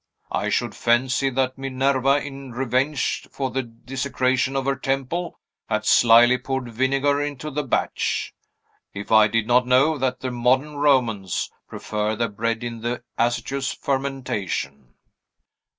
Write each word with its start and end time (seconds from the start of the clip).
I 0.31 0.49
should 0.49 0.73
fancy 0.73 1.29
that 1.29 1.59
Minerva 1.59 2.19
(in 2.25 2.53
revenge 2.53 3.27
for 3.29 3.51
the 3.51 3.61
desecration 3.61 4.55
of 4.55 4.65
her 4.65 4.75
temple) 4.75 5.39
had 5.69 5.85
slyly 5.85 6.39
poured 6.39 6.71
vinegar 6.73 7.21
into 7.21 7.51
the 7.51 7.61
batch, 7.61 8.33
if 8.95 9.11
I 9.11 9.27
did 9.27 9.45
not 9.45 9.67
know 9.67 9.99
that 9.99 10.21
the 10.21 10.31
modern 10.31 10.77
Romans 10.77 11.51
prefer 11.67 12.15
their 12.15 12.29
bread 12.29 12.63
in 12.63 12.81
the 12.81 13.03
acetous 13.19 13.73
fermentation." 13.73 14.95